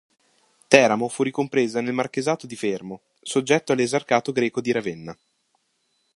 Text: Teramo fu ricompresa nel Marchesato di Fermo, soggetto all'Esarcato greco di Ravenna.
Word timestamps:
Teramo 0.67 1.09
fu 1.09 1.21
ricompresa 1.21 1.79
nel 1.79 1.93
Marchesato 1.93 2.47
di 2.47 2.55
Fermo, 2.55 3.01
soggetto 3.21 3.71
all'Esarcato 3.71 4.31
greco 4.31 4.59
di 4.59 4.71
Ravenna. 4.71 5.15